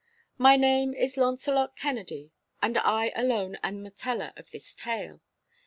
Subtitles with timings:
[0.39, 5.21] My name is Launcelot Kennedy, and I alone am the teller of this tale.